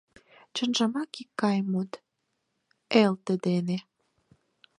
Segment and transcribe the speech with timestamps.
[0.55, 1.91] Чынжымак, икгай мут—
[3.01, 3.77] элте дене.